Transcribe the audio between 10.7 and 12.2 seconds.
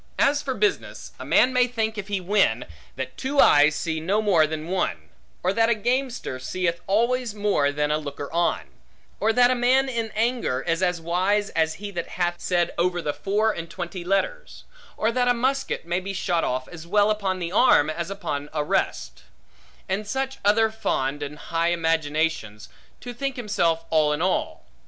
as wise as he that